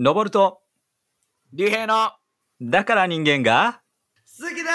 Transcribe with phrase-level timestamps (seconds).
[0.00, 0.60] 登ると、
[1.52, 2.12] 竜兵の
[2.62, 3.80] だから人間が、
[4.40, 4.70] 好きだ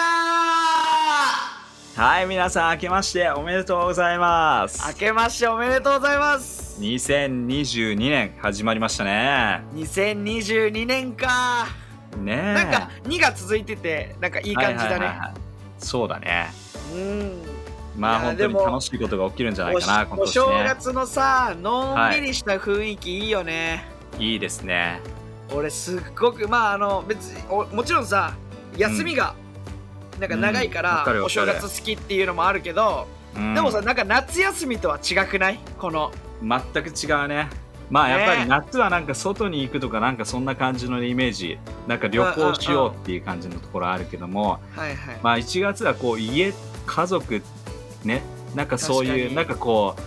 [1.96, 4.86] はい、皆さん明けましておめでとうございます。
[4.86, 9.64] 明けましておめでとうございます2022年始まりましたね。
[9.76, 11.68] 2022年か
[12.18, 12.54] ねえ。
[12.56, 15.34] なんか2が続いててなんかいい感じだね、はいはいはいはい
[15.78, 16.50] そうだね。
[16.94, 17.42] うん
[17.96, 20.34] まあ本当に楽しいことが起きるんじゃないかな、今お年ね。
[20.34, 25.00] 正月のさのんびりした雰囲気いいよね、いいですね。
[25.52, 28.36] 俺すっごくまああの別におもちろんさ
[28.78, 29.36] 休みが
[30.20, 31.26] なんか長いかうんわら、かるわかる。
[31.26, 33.54] お正月好きっていうのもあるけど、うん。
[33.54, 35.60] でもさなんか夏休みとは違くない？
[35.78, 36.12] この。
[36.42, 37.50] 全く違うね。
[37.90, 38.46] まあやっぱりね。
[38.48, 41.58] 夏はなんか外に行くとかなんかそんな感じのイメージ。
[41.88, 46.54] なんか旅行しようっていう感じのところあるけども、はいはい、まあ1月はこう家
[46.86, 47.42] 家族
[48.04, 48.24] ね。
[48.56, 49.24] なんかそう確かに。
[49.24, 50.02] いうなんかこう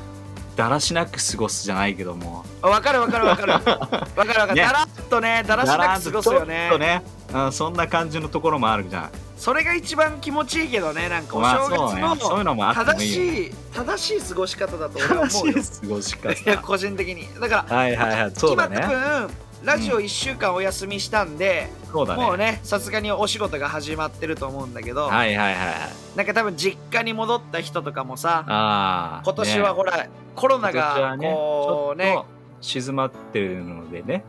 [0.56, 2.45] だらしなく過ごすじゃないけども。
[2.62, 3.52] わかるわかるわかる。
[3.52, 3.78] わかる
[4.16, 4.62] わかる、ね。
[4.62, 6.68] だらっとねだらしなく過ごすよね。
[6.73, 9.10] とね、うん、そんな感じのところもあるじゃん。
[9.37, 15.52] それが一番気持ちいいけどねなんかおまあ正月のそういうのもあっても正しい正しい過ごし方だと俺は正思う。
[15.52, 16.59] よしい過ごし方。
[16.63, 17.29] 個人的に。
[17.38, 18.32] だからはいはいはい。
[18.35, 18.95] そうだ今多ね
[19.26, 19.30] 分
[19.67, 22.23] ラジオ1週間お休みしたんで、そうだね。
[22.23, 26.17] もうねさすがにお仕事が始まってると思うんだけど、はいはいはいはい。
[26.17, 30.07] なんか多分実家に戻った人とかもさああ今年はほら、
[30.37, 32.27] コロナがこうねちょっと
[32.61, 34.25] 静まってるのでね。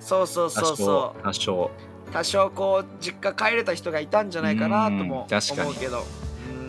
[0.00, 1.70] そうそうそうそ多少
[2.08, 5.60] う多少こう実家帰れた人がいたんじゃないかなともうん確かに。
[5.60, 6.00] 思うけど。
[6.00, 6.19] うん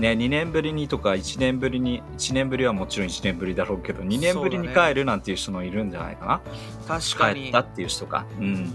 [0.02, 6.26] ね2年ぶりにとか1年ぶりに1年ぶりはもちろん1年ぶりだろうけど2年ぶりに帰るなんていう人もいるんじゃないか
[6.88, 7.00] な？
[7.00, 7.44] 確かに。
[7.44, 8.74] 帰ったっていう人かうん。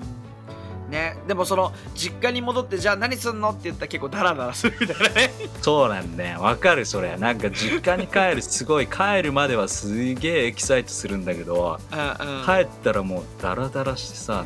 [0.89, 5.31] ねでもその実家に戻ってじゃあ何すんのって言ったら結構ダラダラするみたいなね。
[5.61, 6.41] そうなんだよ。
[6.41, 7.17] わかるそれ。
[7.17, 12.45] なんか実家に帰るすごい帰るまではすげえエキサイトするんだけどうんうん。
[12.45, 14.45] 帰ったらもうダラダラしてさ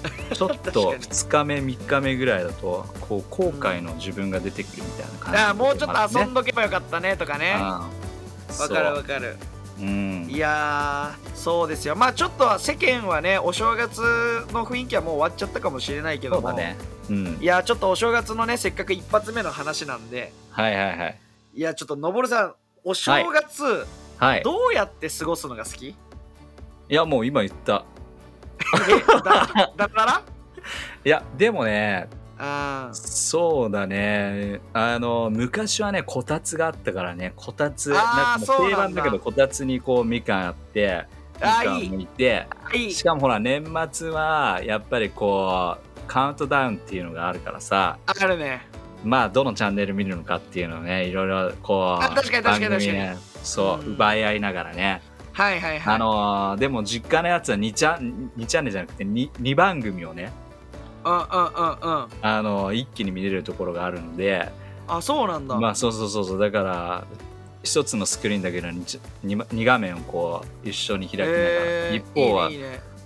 [0.34, 1.02] ちょっ確とかに。
[1.02, 5.40] 2日目3日目ぐらいだとこう後悔の自分が出てくるみたいな感じ。
[5.40, 7.54] ああもうちょっと遊んだどけばよかったねとかね。
[7.54, 7.88] わ
[8.58, 9.36] わかるわかる。
[9.80, 10.28] うん。
[10.30, 11.96] いやーそうですよ。
[11.96, 14.00] まあちょっとは世間はねお正月
[14.52, 16.52] の雰囲気はもう終わっちゃったかもしれないけども。
[16.52, 16.76] ね。
[17.08, 17.38] うん。
[17.40, 20.32] いやーちょっとお正月のねせっかく一発目の話なんで。
[20.50, 21.18] はいはいはい。
[21.54, 23.86] いやちょっとのぼるさんお正月、
[24.18, 24.42] はい。
[24.42, 25.88] どうやって過ごすのが好き？
[25.88, 25.94] い
[26.88, 27.84] やもう今言った。
[27.98, 27.99] え
[29.24, 30.22] だだから
[31.04, 32.08] いやでもね
[32.38, 41.04] あそうだねあの昔はねこたつがあったからねこたつなんかもう定番だけどこたつにこうみかんあって
[41.34, 48.62] みかんあーいていいしかもほら年末はやっぱりこうカウントダウンっていうのがあるからさあるね
[49.04, 55.02] まあどのチャンネル見るのかっていうのをねいろいろこう確かに確かに番組ねそう、うん奪い合いながらね
[55.32, 55.94] はいはいはい。
[55.94, 60.32] あのーでも実家のやつは2チャン2チャンネルじゃなくて 2, 2番組をね
[61.04, 64.50] うんうんうんうんあの一気に見れるところがあるので
[64.88, 66.38] あそうなんだ、まあそうそうそうそう。
[66.38, 67.04] だから
[67.62, 71.96] 一つのスクリーンだけど 2, 画面をこう一緒に開きながら、えー。
[71.96, 72.50] 一方は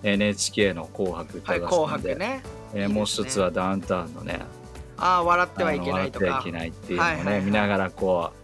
[0.02, 2.42] NHK の「紅白歌合はい戦」紅で、白ね。
[2.74, 2.94] えーいいですね。
[2.94, 4.40] もう一つはダウンタウンのね
[4.96, 6.26] ああ笑ってはいけないとか。
[6.26, 7.44] 笑ってはいけないっていうのをね、はいはいはい。
[7.44, 8.30] 見ながらこ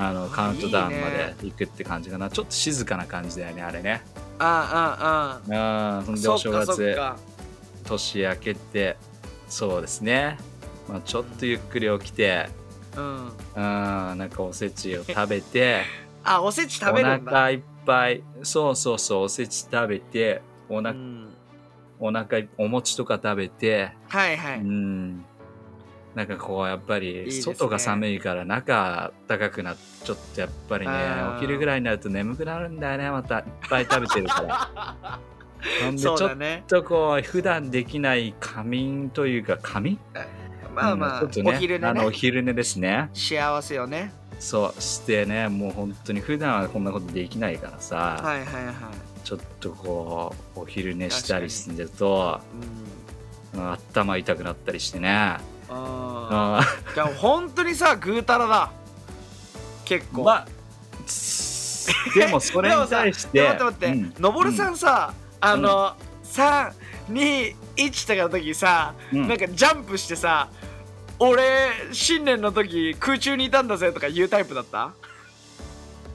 [0.00, 1.34] あのあカウントダウンまでね。
[1.42, 2.30] 行くって感じかな。
[2.30, 4.02] ちょっと静かな感じだよねあれね。
[4.38, 7.16] あああああそんでお正月か。
[7.84, 8.96] 年明けて
[9.48, 10.36] そうですね、
[10.88, 12.48] まあ、ちょっとゆっくり起きて
[12.96, 13.32] うん。
[13.56, 15.82] あなんかおせちを食べて
[16.22, 17.32] あおせちお食べるんだ。
[17.32, 18.22] 腹いっぱい。
[18.44, 21.34] そうそうそうおせち食べておな、うん。
[21.98, 25.24] お腹いお餅とか食べてはいはい、うん
[26.18, 30.92] なんかこうやっぱり外が寒いから中暖かくなってちょっとやっぱりね
[31.36, 33.08] お昼ぐらいになると眠くなるんだよね。
[33.08, 35.20] またいっぱい食べてるから
[35.84, 36.18] ほんでちょっ
[36.66, 39.98] とこう普段できない仮眠というか仮眠
[40.74, 43.10] まあまあ、うんねお昼寝あのおね昼寝ですね。
[43.14, 44.12] 幸せよね。
[44.40, 48.74] そうしてねもう本当に普段はこんなことできないからさ、はいはいはい、
[49.22, 52.40] ちょっとこうお昼寝したりすると
[53.54, 55.38] うん、うん頭痛くなったりしてね。
[55.70, 56.94] ああー。
[56.94, 58.70] じゃあ本当にさぐうたらだ。
[59.84, 60.46] 結構、ーまあ
[61.06, 65.94] つでも それに対して待って待って、のぼるさんさ、あの、
[66.24, 67.54] 321
[68.06, 69.20] とかの時さ、うん。
[69.20, 70.48] うんなんかジャンプしてさ
[71.20, 71.42] 俺
[71.92, 74.92] 新年の時空中にいたんだぜとか言うタイプだった？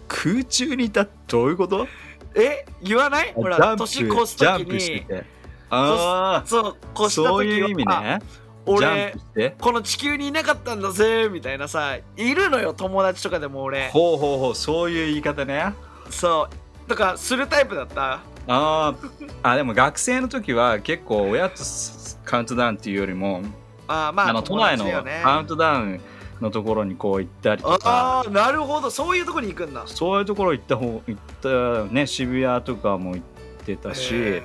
[0.08, 1.88] 空中にいたどういうこと？
[2.36, 3.34] え言わない？
[3.34, 5.26] ほら年越すジャ時にンプしてて。
[5.70, 7.30] あそうあ越した時は。
[7.32, 8.20] そういう意味ね
[8.66, 9.16] 俺
[9.60, 13.90] この地球にいなかったんだぜみたいなさいるのよ友達とかでも俺。
[13.90, 15.74] ほうほうほうそういう言い方ね。
[16.10, 16.48] そ
[16.86, 16.90] う。
[16.90, 18.22] とかするタイプだった。
[18.48, 19.32] あー。
[19.42, 23.42] あでも学生の時は結構親とスカウントダウンっていうよりも
[23.88, 24.86] あーまああの都内の
[25.24, 26.02] カウントダウン
[26.42, 27.80] のところにこう行ったりとか。
[27.84, 28.90] ああなるほど。
[28.90, 29.84] そういうところに行くんだ。
[29.86, 34.10] そういうところ行った方行ったね渋谷とかも行ってたし。
[34.14, 34.42] へ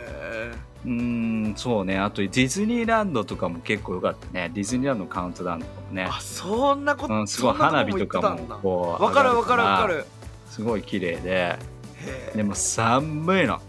[0.85, 0.93] うー
[1.53, 1.99] んそうね。
[1.99, 4.51] あとディズニーランドとかも結構良かったね。
[4.55, 6.07] ディズニーランドのカウントダウンとかもね。
[6.07, 10.07] ーあそんなこと、うん、すごい花火とかこもこうわかるわかるわかる。
[10.51, 11.59] すごい綺麗で。
[12.35, 13.61] でも寒いの。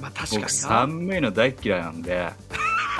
[0.00, 2.30] まあ確かに寒いの大嫌いなんで。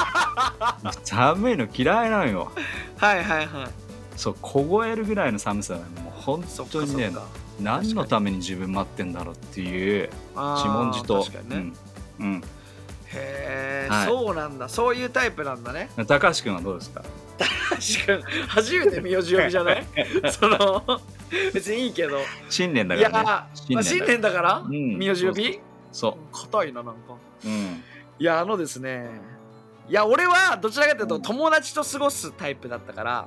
[1.05, 2.53] 寒いの嫌いなのよ。
[2.97, 3.71] はいはいはい。
[4.17, 7.11] そう凍えるぐらいの寒さなのもう本当にね
[7.59, 11.23] 何のために自分待ってんだろうっていう自問自答。
[11.23, 11.57] 確かにね、
[12.21, 12.43] うんうん
[13.13, 14.07] へえ、はい。
[14.07, 14.69] そうなんだ。
[14.69, 15.91] そういうタイプなんだね。
[16.07, 17.03] 高橋君はどうですか？
[17.39, 19.87] 確かに初めて名字呼びじゃない？
[20.31, 20.83] その
[21.55, 22.19] 別にいいけど。
[22.49, 23.15] 新年だからね。
[23.25, 23.31] ま
[23.81, 24.99] あ、新年だから、うん。
[24.99, 25.61] 名字呼び？
[25.93, 27.01] そ硬いななんか。
[27.45, 27.83] ううん。
[28.19, 29.09] いやあのですね。
[29.89, 33.27] いや俺はどちらかというとうん友達と過ごすタイプだったから。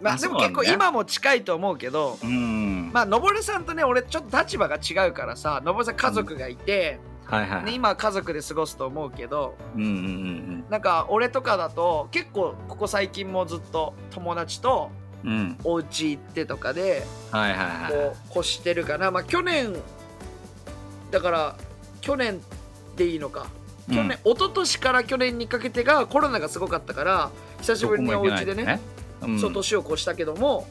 [0.00, 2.90] まああでも結構今も近いと思うけどうん。
[2.92, 14.90] まあのぼるさんとね俺ちょっと立場が違うからさのぼるさん家族がいて、はいはいね、今は家族で過ごすと思うけどうんうんうんなんか俺とかだと結構ここ最近もずっと友達と
[15.24, 15.30] うん。
[15.30, 19.10] うんお家行ってとかではいはいはいこう越してるかな。
[19.10, 19.74] まあ去年
[21.10, 21.56] だから
[22.00, 22.40] 去年
[22.96, 23.46] でいいのか。
[23.88, 28.80] 去年、一昨年から去年にかけてがコロナがすごかったから久しぶりにお家でね
[29.22, 29.40] うん。
[29.40, 30.68] そう年を越したけども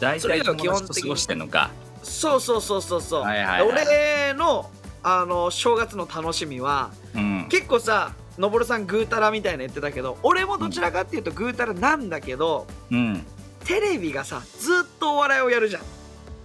[0.00, 1.70] 大体友達と過ごしてんのか。
[2.02, 4.70] そうそうそうそうそう、はいはいはい俺の
[5.02, 7.46] あの正月の楽しみはうん。
[7.48, 13.24] 結構さのぼるさんぐうたらみたいな言ってたけど俺もどちらかっていうとぐうたらなんだけど、うん。
[13.64, 15.82] テレビがさずっとお笑いをやるじゃん。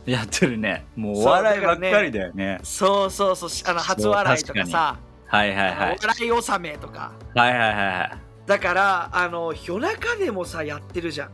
[0.06, 0.86] やってるね。
[0.96, 2.60] もうお笑いばっだかりだよね。
[2.64, 5.98] そうそうそうしあの初笑いとかさはいはいはい。
[6.00, 7.12] お笑い納めとか。
[7.34, 8.18] はいはいはいはい。
[8.46, 11.30] だからあの夜中でもさやってるじゃん。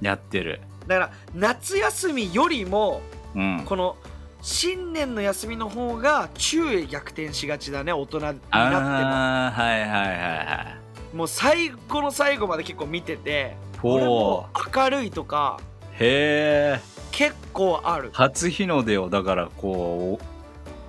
[0.00, 0.60] やってる。
[0.86, 3.00] だから夏休みよりも
[3.34, 3.62] うん。
[3.64, 3.96] この
[4.42, 10.66] 新年の休みの方が昼夜逆転しがちだね大人になってああはいはいはいは
[11.12, 11.14] い。
[11.14, 16.80] ももう最後の最後まで結構見てて俺ほも明るいとかうへえ
[17.12, 18.10] 結構ある。
[18.12, 20.18] 初日の出をだからこ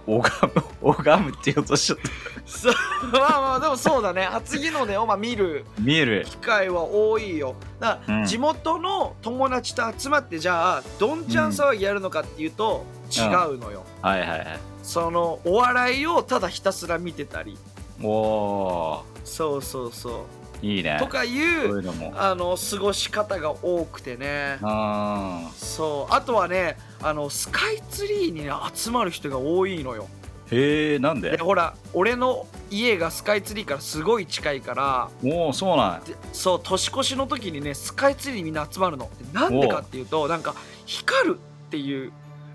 [0.07, 2.73] うお拝む 拝むって言おうとしちゃったそう
[3.11, 4.23] まあまあでもそうだね。
[4.23, 5.65] 初日の出をまあ見る。
[5.79, 6.25] 見える。
[6.25, 7.55] 機会は多いよ。
[7.79, 8.25] だから、うん。
[8.25, 14.59] 地元の友達と集まってじゃあどんちゃん騒ぎやるのかっていうと、違うのよ、はいはいはい。
[14.83, 17.57] そのお笑いをただひたすら見てたり。
[18.01, 20.25] おおそうそうそ
[20.61, 20.97] いいうね。
[20.99, 22.13] とかいそういううのも。
[22.15, 24.57] あの過ごし方が多くてね。
[24.61, 26.13] あそう。
[26.13, 30.07] あとはねあのスカイツリーに、ね、集まる人が多いのよ。
[30.21, 31.31] ーへえなんで？
[31.31, 39.09] でほら俺の家がスカイツリーからすごい近いからおおそうなんでそう年越しの時にねスカイツリーにみんな集まるの。
[39.19, 40.55] でなんでかっていうとなんか
[40.85, 42.11] 光るっていう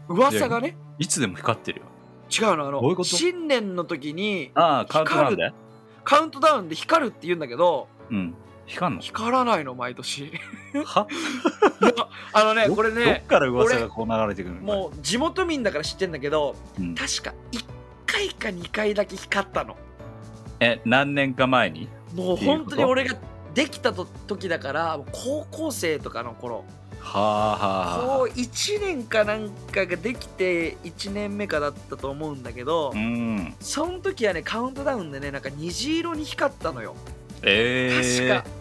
[0.08, 1.86] 噂がねいつでも光ってるよ。
[2.30, 3.08] 違うのあのどういうこと？
[3.08, 5.52] 新年の時にああカウントなんで？
[6.04, 8.34] カウントダウンで光るって言うんだけどうん。
[8.66, 9.00] 光んの？
[9.02, 10.26] 光らないの毎年。
[10.28, 10.30] い
[10.84, 11.06] は
[11.80, 14.60] やあのねどこれねどっから噂がこう流れてくるの？
[14.60, 17.64] もう地元民だから知ってんだけどう、ん、確か1
[18.10, 19.76] 回か2回だけ光ったの。
[20.60, 21.88] え何年か前に？
[22.14, 23.14] もう本当に俺が
[23.54, 26.64] できたと時だから高校生とかの頃。
[27.00, 33.54] はあはあはこう1年かなんかができて1年目かだったと思うんだけど、あうん。
[33.60, 36.96] その時はねカウントダウンでねなんか虹色に光ったのよ。
[37.42, 38.58] ええ確か。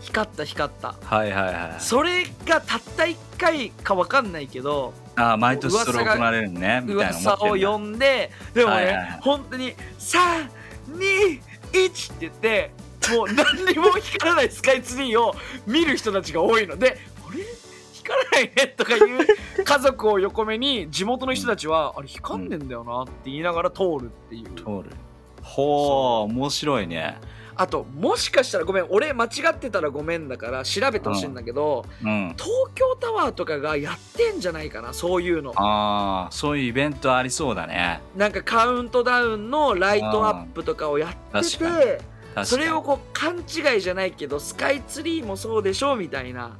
[0.00, 0.94] 光った光った。
[1.02, 9.18] はいはいはいそれがたった1回か分かんないけどああ毎年それ行われるねみたいな噂を呼んででもね、はいはいはい。
[9.20, 12.70] 本当に321って言って
[13.10, 15.34] もう何にも光らないスカイツリーを
[15.66, 16.98] 見る人たちが多いので
[17.28, 17.44] あれ？
[17.92, 19.02] 光らないねとかいう
[19.64, 24.44] 家族を横目に地元の人たちは、あれ光んねんだよなって言いながら通るっていう。
[24.56, 24.90] 通る。
[25.42, 27.18] ほう面白いね
[27.60, 32.34] あともしかしたらごめん俺間違ってたらごめんだから調べてほしいんだけど、うん。
[32.38, 35.52] 東京タワーとかがやってんじゃないかなそういうの。
[35.56, 38.00] ああそういうイベントありそうだね。
[38.16, 42.00] なんかカウントダウンのライトアップとかをやってて
[42.44, 46.56] それをこう勘違いじゃないけどスカイツリーもそうでしょみたいな。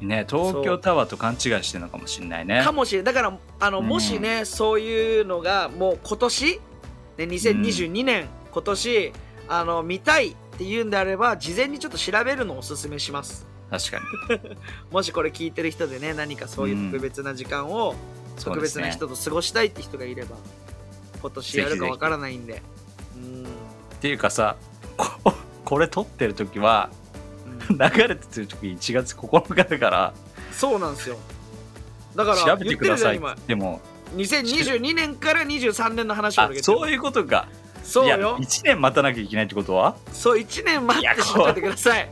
[0.00, 2.62] ね東京タワーと勘違いしてるのかもしれないね。
[2.62, 3.88] かもしれないだからあのうん。
[3.88, 6.60] もしね、そういうのがもう今年、
[7.16, 9.12] ね、2022年、今年
[9.48, 13.46] あの見たいっていうんであれば事前にちょっと調べるのをおすすめします。
[13.70, 14.56] 確かに。
[14.92, 17.94] もしこれ聞いてる人でね何かそういう特別な時間を、
[18.42, 20.36] 特別な人と過ごしたいって人がいれば
[21.20, 22.62] 今年やるかわからないんで。
[23.16, 23.44] うん。
[23.44, 23.46] っ
[24.00, 24.56] ていうかさ
[24.96, 26.90] ここれ撮ってる時は
[27.70, 27.78] うん。
[27.78, 30.14] 流れてる時1月9日だから。
[30.52, 31.18] そうなんですよ。
[32.14, 33.76] だから調べてくださいって言言っても。
[33.76, 34.88] ってるじゃん今。
[34.88, 36.64] 2022年から23年の話をあ上げてる。
[36.64, 37.48] そういうことか
[37.88, 38.36] そうよ。
[38.38, 39.96] 1年待たなきゃいけないってことは？
[40.12, 42.10] そう1年待って知っといてください。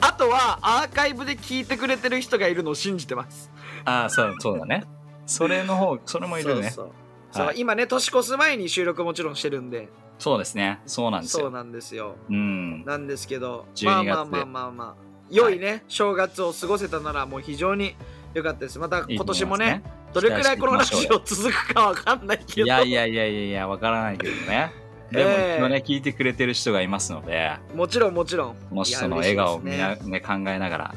[0.00, 3.50] あとはアーカイブで聞いてくれてる人がいるのを信じてます。
[3.86, 4.84] ああそうそうだね。
[5.24, 6.70] それの方それもいるね。
[6.70, 6.90] そう
[7.32, 7.46] そう。
[7.46, 7.60] はい。
[7.60, 9.88] 今ね年越す前に収録もちろんしてるんで。
[10.18, 10.80] そうですね。
[10.84, 11.44] そうなんですよ。
[11.44, 12.16] そうなんですよ。
[12.28, 12.84] うん。
[12.84, 13.66] なんですけど。
[13.74, 15.12] 12まあまあまあまあまあ。
[15.30, 17.96] 良いね、正月を過ごせたならもう非常に
[18.34, 18.78] 良かったです。
[18.78, 22.66] また今年もねどれくらいこのラジオ続くかわかんないけど。
[22.66, 24.72] いやいやいやいやいやわからないけどね。
[25.10, 27.52] でもええ一応ね聞いてくれてる人がいますので。
[27.74, 28.56] もちろんもちろん。
[28.70, 30.94] この人の笑顔を嬉しいですみなね考えながら。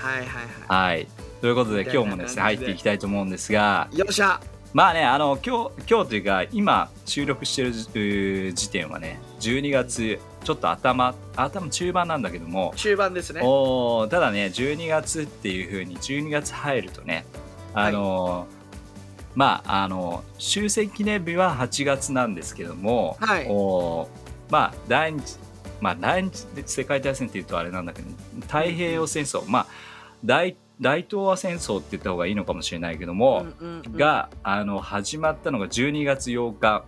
[0.00, 0.26] はいはい
[0.68, 1.08] ははい。
[1.40, 3.88] ということで今日もですね入っていきたいと思うんですが。
[3.92, 4.40] いよっしゃ。
[4.72, 12.72] まあねあの今日今日というか今収録してる時点はね12月ちょっと頭頭中盤なんだけども。
[12.76, 13.40] 中盤ですね。
[13.42, 17.24] おーただね12月っていう風に12月入るとね
[17.74, 18.64] あのー
[19.34, 23.46] まああの終戦記念日は8月なんですけども、はい。
[23.48, 24.08] おー
[24.48, 25.38] まあ第二次
[25.80, 28.08] まあ第二次世界大戦っていうとあれなんだけど
[28.42, 29.66] 太平洋戦争、まあ
[30.24, 33.96] 大大東亜戦争って言った方がいいのかもしれないけども、うんうんうん。
[33.96, 36.84] があの始まったのが12月8日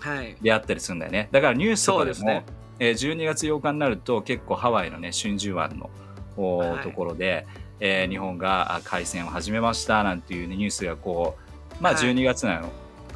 [0.00, 0.36] はい。
[0.42, 1.28] であったりするんだよね。
[1.32, 2.44] だからニュースとかでもね。
[2.78, 5.88] えー12月8日になると結構ハワイのね真珠湾の
[6.36, 6.82] はい。
[6.82, 7.46] ところで、
[7.80, 11.46] えー日本があ海戦を始めましたなんていう、ね、ニュースがこう
[11.80, 12.02] まあはい。
[12.02, 12.70] 12月なの、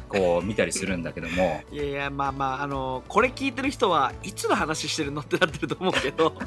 [0.07, 1.63] こう 見たりするんだけども。
[1.71, 6.35] いやいやまあまああのこれ聞いてる人はいつの話してるのってなってると思うけど。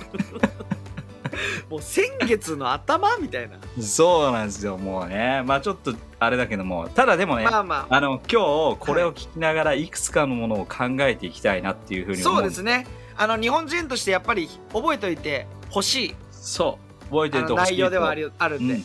[1.68, 3.56] もう先月の頭みたいな。
[3.80, 5.42] そうなんですよもうね。
[5.44, 6.88] まあちょっとあれだけども。
[6.88, 7.94] ただでもね、まあまあ。
[7.96, 9.88] あの今日これを聞きながらい。
[9.88, 12.86] くつかのものを考えていきたいなっていうふうに思そうですね。
[13.16, 16.16] あの日本人としてやっぱり覚えておいてほしい。
[16.30, 17.72] そう覚えててほしい。
[17.72, 18.84] 内容ではあるあるんで、うん。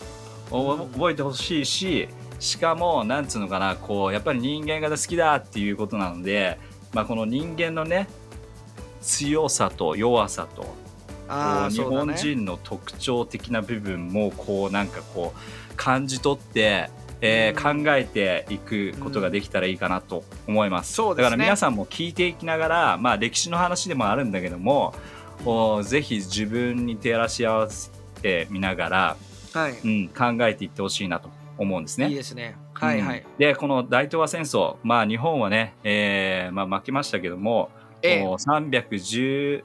[0.51, 2.07] お覚えてほしいし
[2.39, 6.57] しかもなんつうのかなこうやっぱり人間が好きだっていうことなので、
[6.93, 8.07] まあ、この人間のね
[9.01, 10.65] 強さと弱さと
[11.69, 16.89] 日本人の特徴的な部分もこうなんかこう感じ取って、
[17.21, 17.83] えーうん。
[17.83, 21.23] 考えていくことができたらいいかなと思います,、そうですね。
[21.23, 24.95] だから皆さんも聞いていきながら、まあ、歴史の話でもあるんだけども
[25.45, 29.17] おぜひ自分に照らし合わせてみながら、
[29.53, 32.09] はい、うん、考えていってほしいなと思うんですね。
[32.09, 32.55] いいですね。
[32.73, 33.37] はいはい、うん。
[33.37, 37.69] でこの大東亜戦争、まあ、日本はね、えーまあ、負けましたけども、
[38.01, 38.23] ええ。
[38.23, 39.63] こう310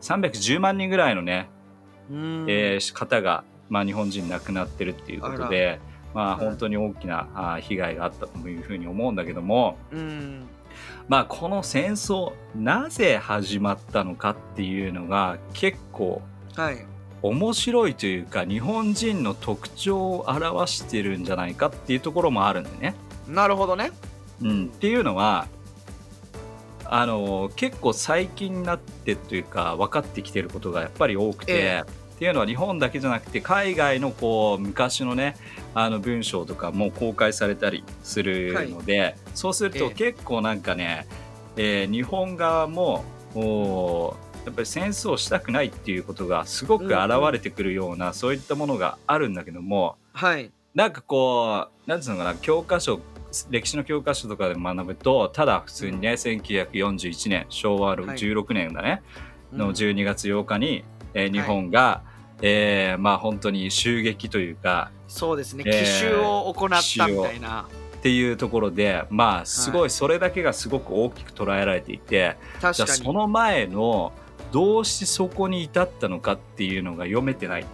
[0.00, 1.48] 310万人ぐらいのね、
[2.10, 2.46] うん。
[2.48, 5.80] えー方が、まあ、日本人亡くなってるっていうことで、
[6.14, 6.46] まあ、はい。
[6.46, 10.46] 本当に大きな被害があったというふうに思うんだけども、うん。
[11.08, 16.20] まあ、この戦争なぜ始まったのかっていうのが結構
[16.54, 16.84] はい
[17.22, 22.94] 面白いというか日本人の特徴を表してるんじゃないかっていうところもあるんでね。
[23.28, 23.90] なるほどね。
[24.42, 25.48] うん、っていうのは
[26.84, 32.06] あの結構最近になってというか分かってきてることがやっぱり多くて、ええ。
[32.16, 35.36] っていうのは日本だけじゃなくて海外のこう昔のね
[35.74, 39.90] あの文章とかも公開されたりするので、そうするとええ。
[39.90, 41.06] 結構なんかね、
[41.56, 43.04] えー日本側も
[44.46, 46.94] やっぱり戦争をしたくないっていうことがすごく現
[47.32, 50.52] れてくるような、そういったものがあるんだけども、はい。
[50.72, 53.00] なんかこう、なんつうのかな、教科書、
[53.50, 59.02] 歴史の教科書とかで学ぶと、ただ普通にね、1941年、昭和16年だね、
[59.52, 60.84] の12月8日に、
[61.14, 62.02] えー日本が、
[62.40, 65.64] えーまあ本当に襲撃というか、そうですね。
[65.66, 74.12] えー奇襲を行ったみたいな、っていうところで、まあすごい、それだけがすごく大きく捉えられていて、じゃあ確かにその前の、
[74.56, 77.66] どうしてそこに至ったのかっていうのが読めてない。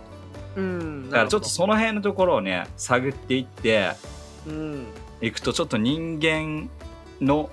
[0.57, 3.93] うんだからちょっとその辺のところをね、探っていって、
[4.49, 4.87] うん。
[5.21, 6.69] いくとちょっと人間
[7.21, 7.51] の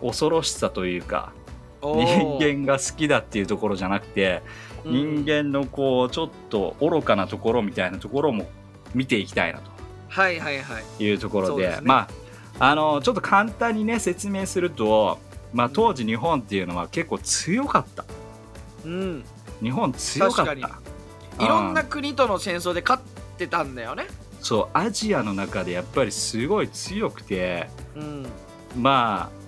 [0.00, 1.34] 恐ろしさというか
[1.82, 4.40] お人ー間が好きだっていうところじゃなくて、
[4.86, 5.24] うん。
[5.24, 8.46] 人間のこうちょっと愚かなところみたいなところも
[8.94, 9.60] 見ていきたいな
[10.08, 10.84] はいはいはい。
[10.96, 11.78] というところでね。
[11.82, 12.08] ま
[12.58, 15.18] ああのちょっと簡単にね説明すると、
[15.52, 18.06] まあ、当時日本っていうのは結構強かった
[18.84, 19.24] うん。
[19.62, 20.54] 日本強かった。
[20.54, 20.80] 確か
[21.40, 23.02] いろんな国との戦争で勝っ
[23.38, 24.06] てたんだよね。
[24.40, 28.26] そうアジアの中でやっぱりすごい強くてうん。
[28.76, 29.42] まあ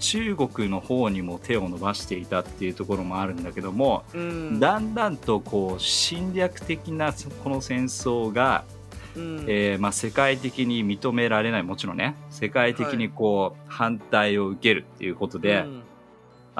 [0.00, 4.60] 中国の方にも手を伸ばしていたっていうところもあるんだけども、うん。
[4.60, 8.64] だんだんとこう侵略的なこの戦争が、
[9.16, 9.44] うん。
[9.48, 11.62] えーまあ、世界的に認められない。
[11.62, 15.82] もちろんね世界的にこう、反対を受けるっていうことで、うん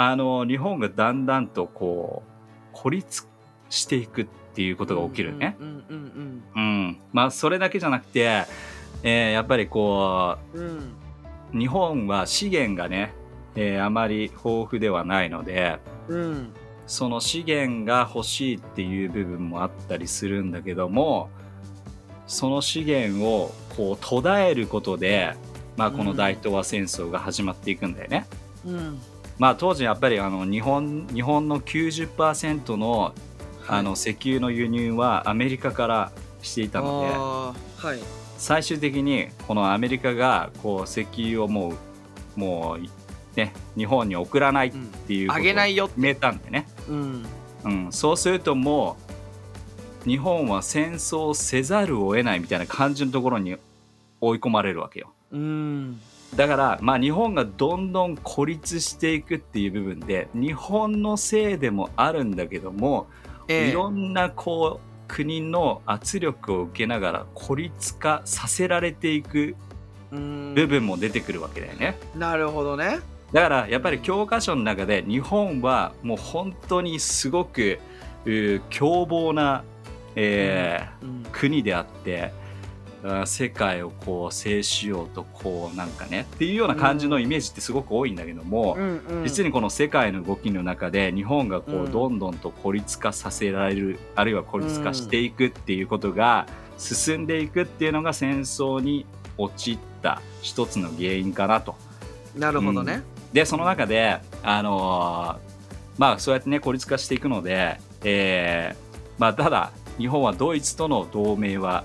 [0.00, 3.26] あの日本がだんだんとこう孤立
[3.68, 5.56] していくっていうことが起きるね。
[5.58, 8.44] うんうんうんまあそれだけじゃなくて、
[9.02, 10.76] えーやっぱりこうんうん
[11.52, 13.12] う日本は資源がね、
[13.56, 16.52] えーあまり豊富ではないのでうん
[16.86, 21.28] その資源が欲しいっていう部分もあったりするんだけども
[22.28, 25.34] その資源をこう途絶えることで、
[25.76, 28.26] まあ、この大東亜戦争が始まっていくんだよね。
[28.64, 29.00] うん
[29.38, 33.14] まあ、当時やっぱりあの日本日本の90%の
[33.68, 37.98] あの石油の輸入はアメリカからしていたのではい。
[38.38, 41.74] 最終的にこのアメリカがこう石油をも
[42.36, 47.26] うもうね日本に送らないっていうことをあげないよ決めたんでね、うん。
[47.64, 48.96] うん、そうするとも
[50.06, 53.56] う日本は戦争をせざるを得ないみたいな感じのところに
[54.20, 55.12] 追い込まれるわけよ。
[55.32, 56.00] うん
[56.36, 63.08] だから、まあ、日本がどんどん孤立していくっていう部分で日本のせいでもあるんだけども、
[63.48, 63.68] ええ。
[63.70, 69.56] いろんなこう国の圧力を受けながら孤立化させられていく
[70.12, 71.98] うん部分も出てくるわけだよね。
[72.14, 73.00] なるほどね。
[73.32, 77.78] だからやっぱり教科書の中で日本はもう本当にすごく
[78.24, 79.64] うー凶暴な、
[80.14, 81.26] えーうん。
[81.32, 82.32] 国であって
[83.26, 89.24] 世界をこう制しようとこうなんかねっていうような感じのイメージってすごく多いんだけども、うんうん。
[89.24, 101.76] 実にこの世界の動きの中で日本がこうんうどんどんと孤立化させられる、あるいは孤立化していくっていうことが進んでいくっていうのが戦争に陥った一つの原因かなと。
[102.36, 103.02] なるほどね。
[103.32, 105.48] でその中であのー
[105.98, 108.88] まあそうやってね孤立化していくので、えー
[109.18, 111.84] まあただ日本はドイツとの同盟は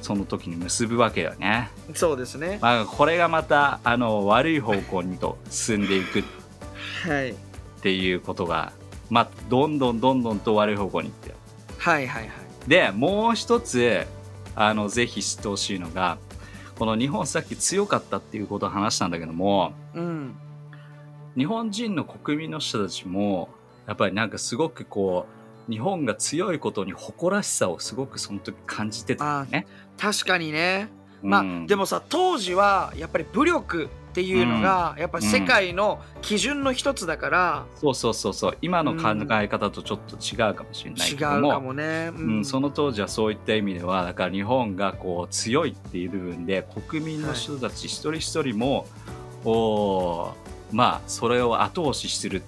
[0.00, 1.70] その時に結ぶわけよね。
[1.94, 6.24] そうですねまあこれがまたあの悪い方向にと進んでいくっ
[7.06, 7.34] はい
[7.82, 8.72] ていうことが
[9.08, 11.34] まあどんどんどんどんと悪い方向にいってる。
[11.78, 12.32] はいはいはい
[12.66, 14.06] でもう一つ
[14.54, 16.18] あのぜひ知ってほしいのが
[16.78, 20.34] この日本さっき強かったっていうことを話したんだけどもうん
[21.36, 23.48] 日本人の国民の人たちも
[23.86, 25.26] やっぱりなんかすごくこ
[25.68, 29.66] う日本が強いことに誇らしさをすごくその時感じてたね。
[30.00, 30.88] 確かにね。
[31.22, 38.58] まあ、うんでもさ当時はやっぱり武力っていうのが、やっぱ世界の基準の一つだから、そうそうそうそう。
[38.60, 48.86] 今の考え方とちょっと違うかもしれない違けども,、うかもね、ううんその当時はそういった意味ではだから日本がこう強いっていう部分で国民の人たち一人一人も、
[49.44, 50.32] おー
[50.72, 52.42] まあそれを後押しする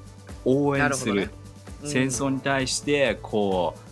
[0.45, 1.43] 応援するなるほどね。
[1.85, 3.92] 戦争に対してこう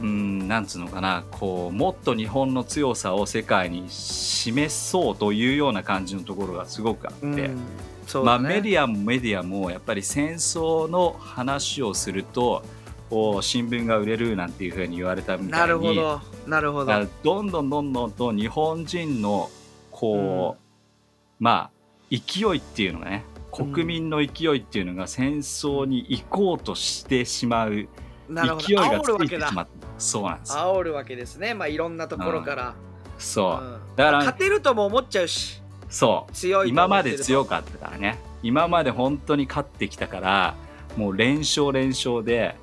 [0.00, 7.26] うんなんつうのかなこうもっと日本の強さを世界に示そうというような感じのところがすごくあって。
[7.26, 7.58] うん
[8.06, 12.62] そうまあ、メディアもメディアもやっぱり戦争の話をすると
[13.10, 19.50] こう新聞が売れるなんていうふうに言われたみたいになるほどなるほどどんどんどんどんと日本人の
[19.90, 21.76] こう、まあ
[22.10, 30.52] 勢いっていうのがね国民の勢いっていうのが戦争に行こうとしてしまうなるほど勢いがついてしまったそうなんです。
[30.52, 31.54] よ煽るわけですね。
[31.54, 32.74] まあいろんなところから、
[33.18, 33.96] そう、うん。
[33.96, 35.62] だから勝てるとも思っちゃうし。
[35.88, 36.32] そう。
[36.32, 38.18] 強いと今まで強かったからね。
[38.42, 40.54] 今まで本当に勝ってきたから
[40.96, 42.54] もう連勝連勝で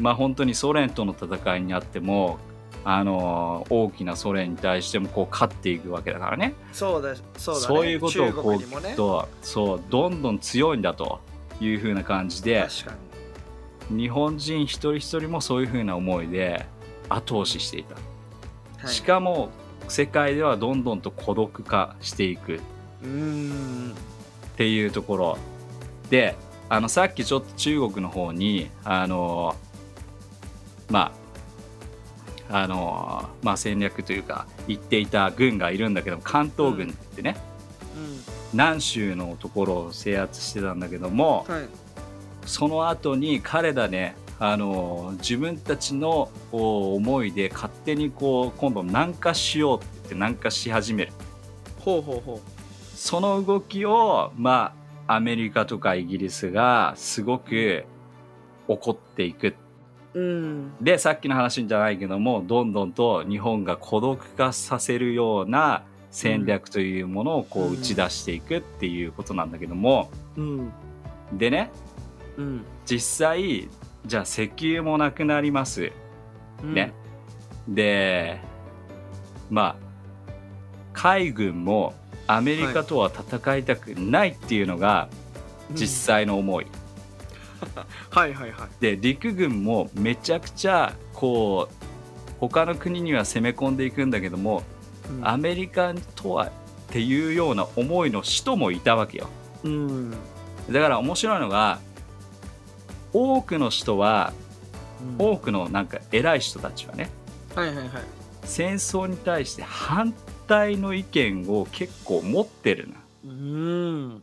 [0.00, 2.38] まあ本当にソ連との戦いにあっても
[2.84, 6.54] あのー大きなソ連に対してもこう勝っていくわけだからね。
[6.72, 8.64] そうだそうだ、ね、そういうことをこうね。
[8.64, 11.20] 聞くとそうどんどん強いんだと
[11.60, 12.96] いう風な感じで確か
[13.90, 16.66] 日本人一人一人もそういう風な思いで
[17.08, 18.00] 後押ししていた、に、
[18.78, 19.50] はい、しかも
[19.88, 22.60] 世界ではどんどんと孤独化していく。
[24.54, 25.38] っていうところ
[26.08, 26.36] で
[26.68, 29.56] あのさっきちょっと中国の方にあの
[30.88, 31.12] ま
[32.48, 37.36] ああのまあ戦略というか言っていた軍がいるんだけど関東軍ってね、
[38.52, 41.64] 南州のところを制圧してたんだけどもうんはい
[42.46, 51.12] その後に彼らねあの自分たちのお思いで勝手にこう今度南下しようって言って南下し始める。
[51.80, 52.40] ほうほうほ
[52.94, 54.74] その動きを、ま
[55.06, 57.84] あ、アメリカとかイギリスがすごく
[58.68, 59.54] 怒っていく。
[60.14, 60.72] ううん。
[60.80, 67.72] で、さっきの話じゃないけども、どんどんと日本が孤独化させるような戦略というものをこううん。
[67.74, 70.72] 打ち出していくっていうことなんだけども、うん。
[71.32, 71.70] でね、
[72.36, 72.64] うん。
[72.86, 73.68] 実際、
[74.06, 75.92] じゃあ石油もなくなります。
[76.62, 76.74] うん。
[76.74, 76.92] ね。
[77.68, 78.40] で、
[79.50, 79.92] まあ
[80.92, 81.94] 海軍も
[82.26, 85.08] アメリカとは戦いたくないっていうのが
[85.72, 86.66] 実際の思い、
[88.10, 88.68] はいはいはい。
[88.80, 91.74] で陸軍もめちゃくちゃこう
[92.40, 94.62] 他の国には攻め込んでいくんだけども、
[95.10, 95.28] うん。
[95.28, 96.50] アメリカとはっ
[96.88, 99.28] ていうような思いの人もいたわけよ。
[99.64, 100.10] うん。
[100.10, 101.80] だから面白いのが
[103.12, 104.32] 多くの人は
[105.18, 107.10] 多くのなんか偉い人たちはね
[107.54, 107.88] はいはいはい。
[108.44, 110.14] 戦争に対して反
[110.48, 112.94] 対の意見を結構持ってるな
[113.24, 114.22] うん。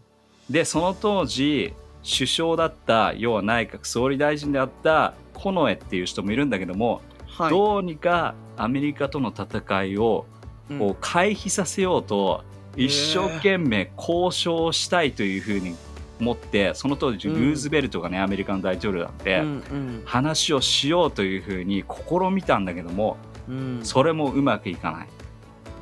[0.49, 1.73] でその当時
[2.03, 7.49] 首相だった要は内閣総理大臣であった近衛っていう人もいるんだけども、はい。
[7.49, 10.25] どうにかアメリカとの戦いを
[10.69, 10.79] うん。
[10.79, 12.43] こう回避させようと
[12.75, 15.75] 一生懸命交渉したいというふうに
[16.19, 17.51] 思ってその当時ルうん。
[17.53, 20.01] ーズベルトがねアメリカの大統領なんで、うんうん。
[20.05, 23.79] 話をしようというふうに試みたんだけどもうん。
[23.83, 25.07] それもうまくいかない。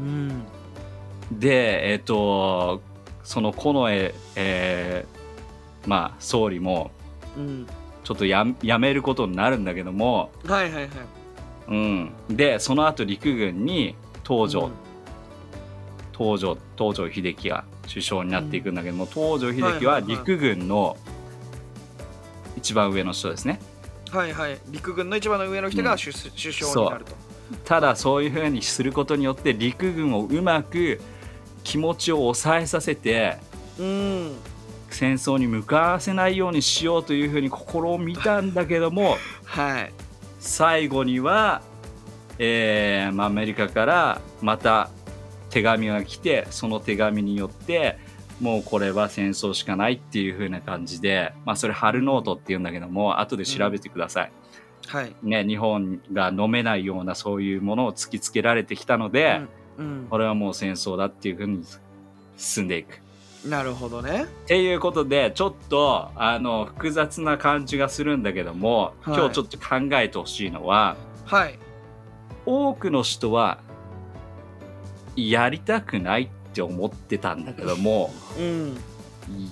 [0.01, 0.43] うん。
[1.31, 2.81] でえっ、と
[3.23, 5.17] その近衛、えー
[5.89, 6.91] まあ総理も
[7.37, 7.67] うん。
[8.03, 10.89] ちょっとややめることになるんだけども、はいはいはい。
[11.67, 13.95] うん、でその後陸軍に
[14.25, 14.71] 東条、うん。
[16.17, 20.97] 東条東条英機が首相になっていくんだけども、東条英機は陸軍の
[22.57, 23.59] 一番上の人ですね。
[24.11, 24.59] はいはい。
[24.69, 27.11] 陸軍の一番の上の人が首,、首相になると。
[27.65, 30.99] ただそういうふうにすることによって陸軍をうまく
[31.63, 33.37] 気持ちを抑えさせて
[33.79, 34.35] うん。
[34.89, 39.93] 戦争に向かわせないようにしようというふうに試みたんだけども はい。
[40.39, 41.61] 最後には、
[42.39, 44.89] えーまあアメリカからまた
[45.57, 47.97] 手紙が来てその手紙によって
[48.39, 54.31] もうこれは戦争しかないっていう風な感じで、まあ、それ春ノートっていうんだけども後で調べてください、
[54.85, 55.15] はい。
[55.23, 59.41] ね、日本が飲めないようなそういうものを突きつけられてきたので、
[59.79, 60.07] うん。
[60.11, 61.63] これはもう戦争だっていう風に
[62.37, 63.01] 進んでいく。
[63.43, 64.25] なるほどね。
[64.25, 69.17] っていうことでちょっとあの複雑な感じがするんだけども、はい。
[69.17, 71.57] 今日ちょっと考えてほしいのははい。
[72.45, 73.57] 多くの人は
[75.17, 78.77] やりたくないって思ってたんだけどもうん。
[79.29, 79.51] い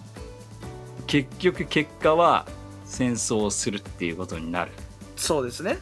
[1.07, 2.45] 結局結果は
[2.85, 4.71] 戦争をするっていうことになる。
[5.15, 5.77] そうですね。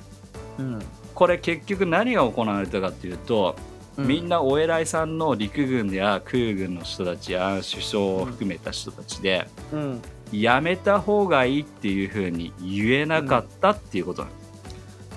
[0.58, 0.82] うん。
[1.14, 3.56] これ結局何が行われたかっていうと、
[3.98, 10.02] みんなお偉いさんの陸軍や空軍の人たちや首相を含めた人たちで、うん。
[10.32, 14.34] やめた方がいいっていうふうに言えなかったっていうことなの。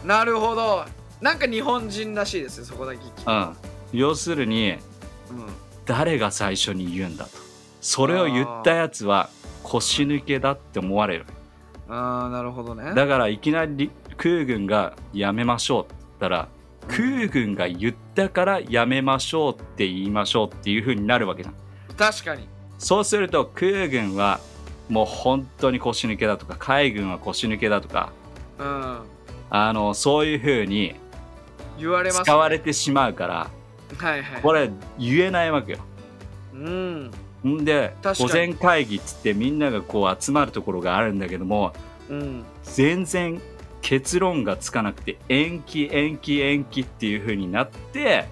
[0.05, 0.85] なるほど。
[1.21, 3.57] なんか日本人らしいですよそこだけ聞くうん、
[3.93, 5.47] 要するにうん
[5.87, 7.31] 誰が最初に言うんだと。
[7.81, 9.31] それを言ったやつは
[9.63, 11.27] 腰抜けだって思われる。
[11.89, 12.93] ああなるほどね。
[12.95, 16.49] だからいきなり空軍がやめましょうって言ったら
[16.89, 21.53] 空軍が言ったからやめましょうって言いましょうっていう風になるわけだ
[21.97, 22.49] 確かに。
[22.79, 24.41] そうすると空軍は
[24.89, 28.11] もう本当に腰抜けだとか海軍は腰抜けだとか
[28.59, 28.99] うん。
[29.51, 30.97] あのそういう風に
[31.79, 33.51] 言われます、ね、使われてしまうから
[33.97, 34.43] はいはい。
[34.43, 35.79] これ言えないわけよ。
[36.55, 37.11] うん。
[37.45, 41.73] んで午前会議っつってみんながこう集まるところがあるんだけども
[42.09, 42.45] うん。
[42.65, 43.41] 全然
[43.83, 48.27] 結論がつかなくて延期延期延期っていう風になって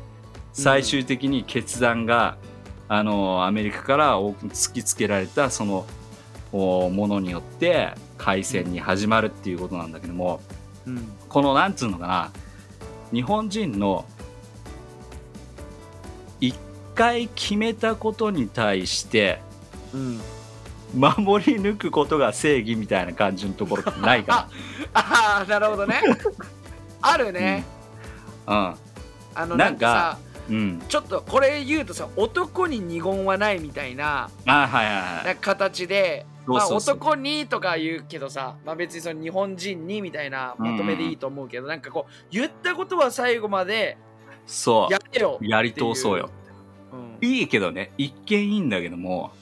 [0.52, 2.36] 最終的に決断が、
[2.86, 5.84] あのアメリカから突きつけられたその
[6.52, 10.40] おものによって開戦に始まるっていうことなんだけども
[10.86, 11.12] うん。
[11.28, 12.30] このなんつうのかな
[13.12, 14.13] 日本人の一
[16.94, 19.40] 回決めたことに対して
[19.92, 20.20] うん。
[20.94, 24.48] 守り抜くことが正義みたいな感じのところってないか
[24.94, 26.00] ああなるほどね。
[27.02, 27.64] あるね、
[28.46, 28.76] な
[29.34, 30.54] あのなんんかさうん。
[30.54, 35.26] うんちょっとこれ言うとさ男に二言はないみたいなあはいはいはい。
[35.26, 43.96] な形でまあ、男にとか言うけどさ、まあ、別にその日本人にみたいなまとめでいいと思うけど、なんかこう言ったことは最後まで
[44.46, 45.46] そやれよう。
[45.46, 46.28] やり通そうよ
[47.20, 47.28] うん。
[47.28, 49.32] いいけどね一見いいんだけども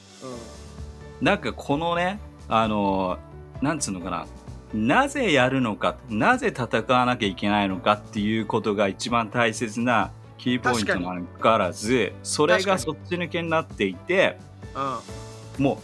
[1.21, 3.19] なんかこのねあの
[3.61, 4.27] なんつうのかな
[4.75, 14.39] なぜやるのかなぜ戦わなきゃいけないのかっていうことが一番大切なキーポイントなのにかかわらずそれが確そっち抜けになっていて
[15.59, 15.65] うん。
[15.65, 15.79] もう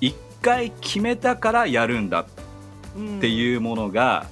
[0.00, 2.26] 一回決めたからやるんだっ
[2.96, 4.26] うんていうものが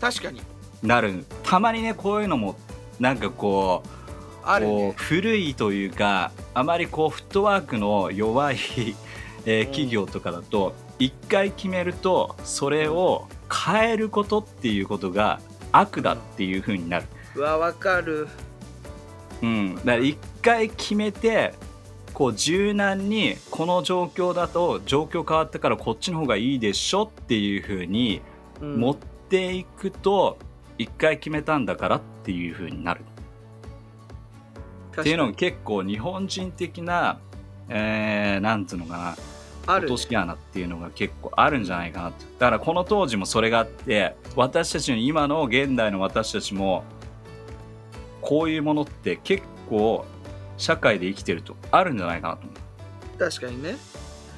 [0.00, 0.42] 確かに。
[0.82, 1.24] なる。
[1.42, 2.56] たまにねこういうのも
[3.00, 3.88] なんかこう
[4.46, 4.94] あるね。
[4.96, 8.56] 古いというかあまりこうフットワークの弱い、
[9.44, 9.72] えーうん。
[9.72, 15.40] 企業とかだと一回決めるとそれを変えることっていうことが
[15.72, 17.06] 悪だっていう風になる。
[17.34, 18.28] うわわかる。
[19.42, 21.52] うん、だから一回決めて
[22.14, 28.22] こう柔軟にこの状況だと状況変わったからこっちの方がいいでしょっていう風に
[28.60, 28.80] うん。
[28.80, 30.38] 持っていくと
[30.78, 33.02] 一回決めたんだからっていう風になる
[35.00, 37.18] っていうのが結構日本人的な、
[37.68, 39.16] えー、なんつうのかな
[39.66, 46.84] ある落とし穴っていうのが結構あるんじゃないかなとだからこの当時もそれがあって私たちの今の現代の私たちも
[48.20, 50.04] こういうものって結構
[50.56, 52.56] 社会で生きてるとあるんじゃないかなと思
[53.18, 53.76] 確かにね。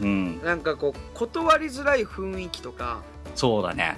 [0.01, 0.43] ううん。
[0.43, 3.03] なんかこう断りづらい雰囲気とか
[3.35, 3.97] そうだね。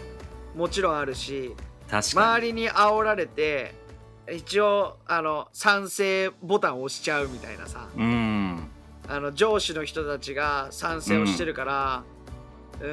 [0.57, 1.55] もちろんあるし
[1.89, 2.27] 確かに。
[2.27, 3.75] 周りに煽られて
[4.33, 7.89] 一応あの賛成ボタンを押しちゃうみたいなさ。
[7.97, 8.69] うん。
[9.09, 12.21] あの上司の人たちが賛成をしてるから、うん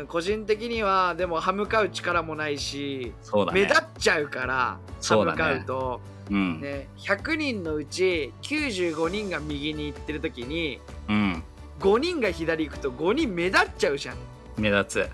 [0.10, 3.45] 個人的にはでも歯向かう力もないし、ね。
[3.54, 6.02] 目立っちゃうから歯向かうと。
[6.30, 11.43] うん、ね100人のうち95人が右に行ってる時にうん。
[11.80, 14.17] 5人が左行くと5人目立っちゃうじゃん。
[14.58, 15.08] 目立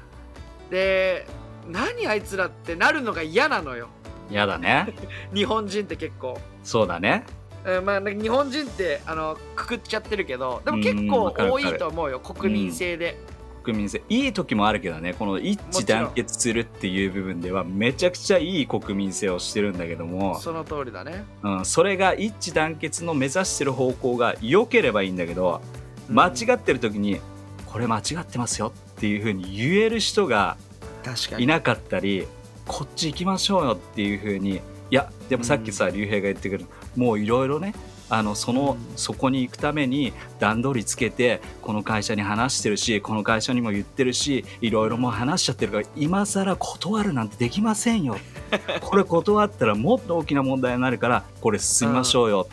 [0.72, 1.28] で
[1.68, 3.90] 何あいつらってなるのが嫌なのよ。
[4.03, 4.94] つやだね。
[5.34, 6.40] 日本人って結構。
[6.64, 7.24] そうだね。
[7.66, 11.72] うんまあ、日本人ってあのくくっちゃってるけどでも結うん構わかるわかる。
[11.72, 13.18] 多いと思うよ国民性で、
[13.64, 14.02] 国民性。
[14.10, 21.24] いい時もあるけどねこの一致団結するっていう部分ではめちゃくちゃいい国民性をしてるんだけども、その通りだね。
[21.42, 25.62] うん、それが一致団結の目指してる方向が良ければいいんだけど
[26.10, 27.22] 間違ってる時に
[27.66, 30.58] これ間違ってますよっていう風に言える人が
[31.04, 32.28] 確かいなかったり
[32.68, 37.74] こっち行きましょうよっていう風にいやでもさっきさ竜兵が言ってくるもういろいろね
[38.10, 38.98] あのそのうん。
[38.98, 48.18] そこに行くために段取りつけてこの会社に話してるしこの会社にも言ってるしいろいろもう話しちゃってるから今更断るなんてできませんよ。
[48.82, 52.48] これ断ったらもっと大きな問題になるからこれ進みましょうよ。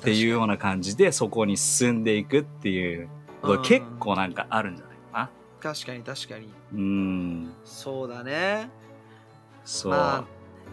[0.00, 3.08] っていうような感じでそこに進んでいくっていう
[3.40, 5.30] ことが結構なんかあるんじゃないかな。
[5.72, 6.48] 確かに確かに。
[6.74, 7.52] うん。
[7.64, 8.68] そうだね
[9.64, 10.24] そう、まあ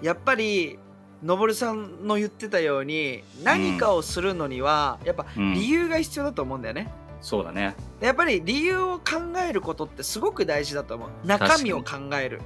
[0.01, 0.79] やっぱり
[1.21, 7.75] のぼるさんの言ってたように何かをするのにはやっぱうん理由が必要だと思うんだよね、そうだね。
[7.99, 11.09] でやっぱり理由を考えることってすごく大事だと思う。
[11.25, 12.41] 中身を考える。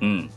[0.00, 0.30] うん。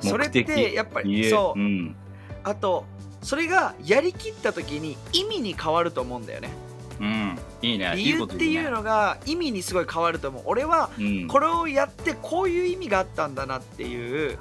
[0.00, 1.96] それってやっぱりそう、ん。
[2.44, 2.84] あと
[3.22, 6.50] それがやりきった時に意味に変わると思うんだよね
[7.00, 7.92] うん、いいね。
[7.96, 10.42] 理由っていうの、のが意味にすごい変わると思う。
[10.46, 14.38] 俺はうん、これをやってこういう意味があったんだなっていう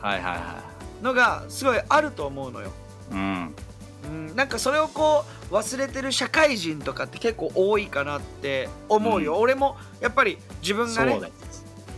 [1.01, 2.67] のがすごいあると思うのよ、
[3.11, 3.55] いうん。
[4.03, 9.41] うん、なんかそれをこう忘れてる社会人とかって結構多いかなって思うよ、うん。
[9.41, 11.31] 俺もやっぱり自分がね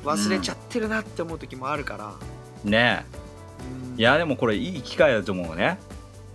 [0.03, 2.13] 忘れちゃってるなって思う時もあるから、
[2.69, 3.05] ね。
[3.93, 3.99] うん。
[3.99, 5.79] いやでもこれいい機会だと思うね、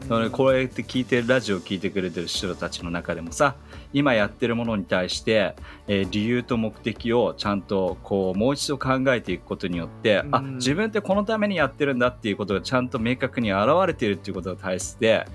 [0.09, 0.31] うん。
[0.31, 3.57] これって聞いてるラジオを聞いてくれてる人たちの中でもさ
[3.93, 5.55] 今やってるものに対して、
[5.87, 10.55] えー理由と目的をちゃんとこうもう一度考えていくことによって、あうん。
[10.57, 15.27] 自分ってこのためにやってるんだっていうことがちゃんと明確に現れているっていうことが大切で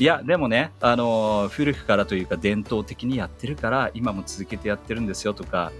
[0.00, 5.72] いやでもね、あのー古くからというか伝統的にやってるから今も続けてやってるんですよとか、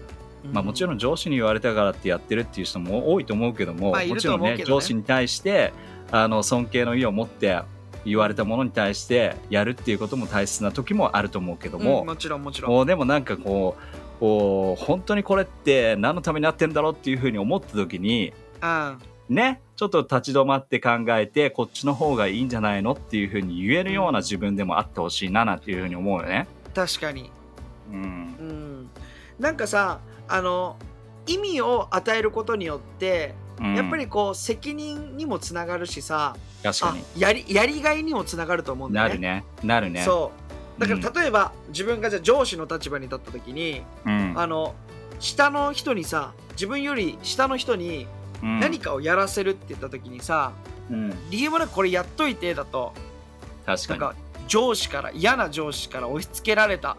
[0.52, 5.72] まあ、もちろん上司に言われたからってやってるっていう人も多いと思うけども、まあもちろんね上司に対して
[6.10, 7.62] あの尊敬の意を持って
[8.04, 12.86] 言われたものに対してやるっていうことも大切な時もあると思うけども、うんもちろんもちろん。
[12.86, 18.98] でもなんかこうこう本当にこれって何のためになってんだろうっていうふうに思った時にうん。
[19.28, 26.46] ねちょっと立ち止まって考えてこっちの方がいいんじゃないのっていうふうに言えるような自分でもあってほしいななんていうふうに思うよね。
[26.74, 27.30] 確かに。
[27.90, 28.02] うん。
[28.02, 28.90] うん。
[29.38, 30.76] なんかさあの
[31.26, 33.74] 意味を与えることによってうん。
[33.74, 37.20] やっぱりこう責任にもつながるしさ、あ確かに。
[37.20, 39.10] やりやりがいにもつながると思うんだよね。
[39.10, 39.44] なるね。
[39.62, 40.02] なるね。
[40.02, 40.32] そ
[40.78, 40.80] う。
[40.80, 44.34] だから例えば、自分がじゃあ上司の立場に立った時に、うん。
[44.36, 44.74] あの
[45.20, 48.06] 下の人にさ自分より下の人に
[48.42, 48.60] うん。
[48.60, 50.52] 何かをやらせるって言った時にさ、
[50.90, 51.10] うん。
[51.30, 52.92] 理由もなくこれやっといてだと。
[53.64, 54.24] 確かに。
[54.46, 56.96] 上司から嫌な上司から押し付けられた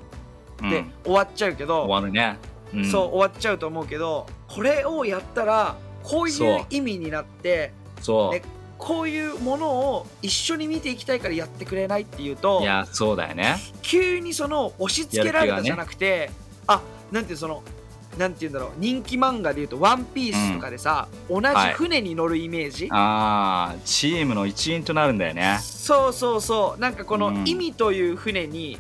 [0.62, 0.92] で、うん。
[1.04, 2.38] 終わっちゃうけど、終わるね、
[2.74, 2.86] うん。
[2.86, 8.42] そう終わっちゃうと思うけどこれをやったらこういそうう意味になってそう、ね
[8.78, 13.56] こういうものを一緒に見ていきたいからやってくれないっていうといやそうだよね。
[13.82, 16.30] 急にその押し付けられたじゃなくて、
[16.68, 17.64] あなんていうその
[18.18, 21.74] なんていうんだろう人気漫画でいうと「ワンピースとかでさ、同じはい。
[21.74, 25.58] 船に乗るイメージ、ああチームの一員となるんだよね。
[25.62, 26.80] そうそうそう。
[26.80, 27.48] なんかこのうん。
[27.48, 28.78] 意味という船に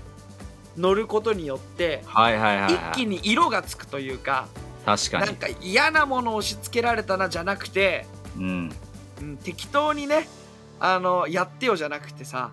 [0.78, 4.48] 乗ることによって、はいはいはい、一はい、気に色がつくというか
[4.86, 5.26] 確かに。
[5.26, 8.06] なんか嫌なものを押し付けられたなじゃなくて、
[8.38, 8.72] うん。
[9.22, 10.28] うん、適当にね
[10.80, 12.52] あのやってよじゃなくてさ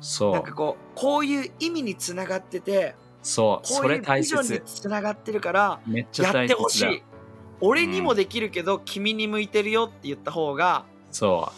[0.00, 0.32] そう。
[0.32, 3.66] なんかこうこういう意味につながっててそう。
[3.66, 7.02] そうれ大ビジョンに切つながってるからめっちゃやってほしい。
[7.60, 11.52] 俺にもできるけど、君に向いてるよって言った方がそ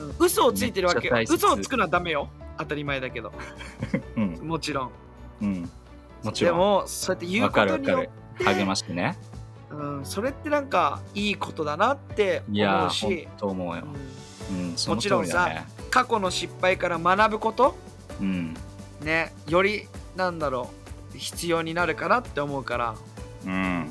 [0.00, 0.04] う。
[0.04, 1.16] ん嘘をついてるわけよ。
[1.28, 2.30] 嘘をつくのはダメよ。
[2.56, 3.32] 当たり前だけど。
[4.16, 4.48] う うん。
[4.48, 4.90] もちろん。
[5.42, 5.70] うん。
[6.22, 6.58] もちでろん。
[6.58, 9.18] もそうやって言うわことによって励ましてね
[9.72, 13.82] うん、それってなんかいいことだなって思うし、と思うよ。
[13.84, 14.56] うん。
[14.56, 17.74] うんもちろんさね過去の失敗から学ぶこと？
[18.20, 18.54] うん。
[19.02, 20.70] ねよりなんだろ
[21.14, 22.94] う必要になるかなって思うから。
[23.46, 23.88] うん。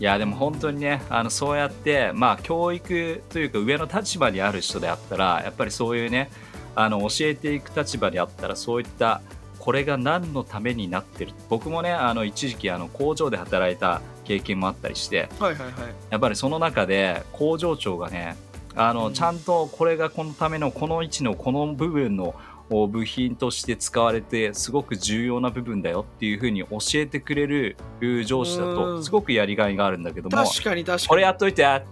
[0.00, 6.30] いやでも本当にねあのそうやってまあ教育というか上の立場にある人であったらやっぱりそういうね
[6.74, 9.22] あの教えていく立場であったらそういった
[9.60, 11.32] これが何のためになってる？
[11.48, 15.72] 僕もねあの一時期あの工場で働いた経験もあったりしてはいはいはい。
[16.10, 18.36] やっぱりその中で工場長がね
[18.74, 19.12] あの、うん。
[19.14, 22.34] ちゃんとこれがこのためのこの位置のこの部分の
[22.70, 27.76] お部品として使われてすごく重要な部分だよっていうふうに教えてくれる
[28.24, 28.74] 上司だうん。
[28.74, 31.08] とすごくやりがいがあるんだけども確かに確かに。
[31.08, 31.82] これやっといて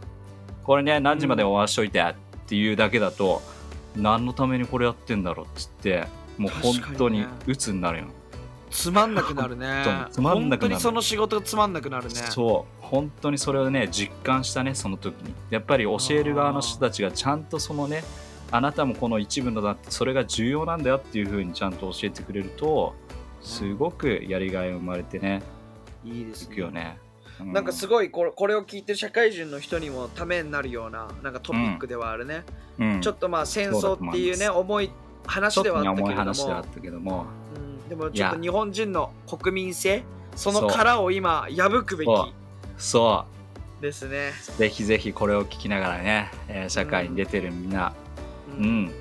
[0.65, 2.15] これね何時まで終わらしといてっ
[2.47, 3.43] ていうだけだと、
[3.97, 6.07] 何のためにこれやってんだろうっつって
[6.39, 8.05] もう本当に鬱になるよ、
[8.73, 9.67] つまんなくなるね。
[9.67, 10.69] 本当につまんなくなる。
[10.69, 12.15] 本当にその仕事がつまんなくなるね。
[12.15, 12.85] そう。
[12.85, 15.35] 本当にそれをね実感したねその時に。
[15.51, 18.03] やっぱり教える側の人たちがちゃんとそのね
[18.51, 22.95] あなたもこの一部のだってそれが重要なんだよっていう風にちゃんと教えてくれると
[23.41, 25.43] すごくやりがいが生まれてね
[26.05, 26.55] いいいですね。
[26.55, 26.99] くよね、
[27.41, 32.45] うなんかすごいこれこれを聞いてる社会人の人にもためになるようななんかトピックではあるね、
[32.79, 33.01] うん。
[33.01, 34.91] ちょっとまあ戦争っていうね重い
[35.27, 37.27] 話ではあったけれども。
[37.27, 37.42] 話
[37.93, 40.03] でもちょっと日本人の国民性
[40.35, 42.33] その殻を今破くべきそう。
[42.79, 43.27] そ
[43.83, 47.93] ですね、うぜひぜひこれを聞きながらね、えー社会に出てるみんな。
[48.59, 48.85] ううん。
[48.85, 48.93] ん、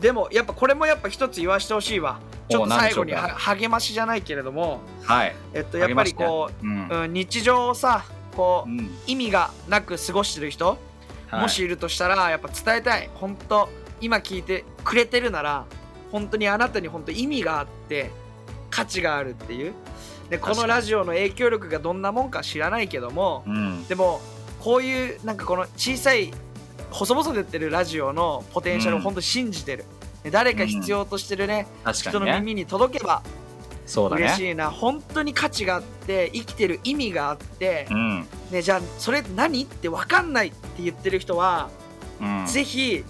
[0.00, 2.18] でもやっぱこれもやっぱ一つ言わしてほしいわ。
[2.48, 4.80] ちょっと最後に励ましじゃないけれども。
[5.02, 5.36] はい。
[5.52, 6.88] えっとやっぱりこう、うん。
[6.88, 8.90] う、うん、日常をさこう、うん。
[9.06, 10.78] 意味がなく過ごしてる人、
[11.28, 11.42] はい。
[11.42, 13.10] もしいるとしたらやっぱ伝えたい。
[13.16, 13.68] 本当
[14.00, 15.66] 今聞いてくれてるなら
[16.12, 18.10] 本当にあなたに本当意味があって
[18.70, 19.74] 価値があるっていう。
[20.30, 23.84] でこのラジオの影響力がどんなもんか知らないけどもうん。
[23.86, 24.20] でも
[24.60, 26.32] こういうなんかこの小さい
[26.90, 29.04] 細々とやってるラジオのポテンシャルをうん。
[29.04, 29.84] 本当信じてる、
[30.22, 32.32] で誰か必要としてるね、人確かにね。
[32.32, 33.22] の耳に届けば
[33.86, 34.22] そうだね。
[34.22, 38.26] 嬉しいな、本当に価値があって生きてる意味があって、うん。
[38.50, 41.68] ね、じゃあそれ何って分かんないって言ってる人は、
[42.20, 42.46] うん。
[42.46, 43.04] ぜひ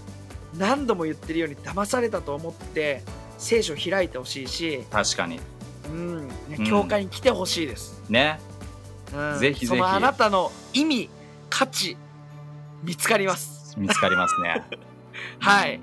[0.57, 3.03] 何度も言ってるように騙されたと思って
[3.39, 5.41] 聖書を開いてほしいし、確かに。
[5.87, 6.67] うんねうん。
[6.67, 8.39] 教会に来てほしいです、ね。
[9.15, 9.39] うん。
[9.39, 9.67] ぜひぜひ。
[9.67, 11.11] そのあなたの意味
[11.51, 11.97] 価値
[12.83, 13.75] 見つかります。
[13.79, 14.63] 見つかりますね。
[15.41, 15.77] はい。
[15.77, 15.83] うん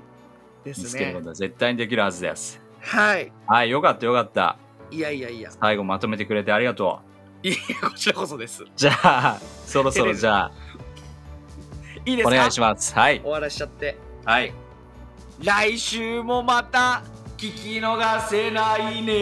[0.64, 2.60] です見つけるこねとは絶対にできるはずです。
[2.80, 3.32] はい。
[3.46, 4.56] はいよかったよかった。
[4.90, 5.50] いやいやいや。
[5.50, 7.00] 最後まとめてくれてありがと
[7.42, 7.48] う。
[7.48, 7.56] いや
[7.88, 8.64] こちらこそです。
[8.76, 10.52] じゃあそろそろじゃあ。
[12.04, 12.34] いいですか？
[12.34, 12.94] お願いします。
[12.94, 13.20] はい。
[13.20, 14.52] 終わらしちゃってはい。
[15.42, 17.02] 来週もまた
[17.36, 19.14] 聞き逃せないね。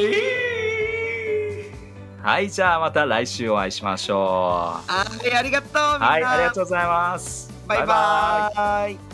[2.23, 7.53] はいじゃあまた来週お会いしましょはいありがとうはいありがとうございます。
[7.67, 9.08] バイバーイ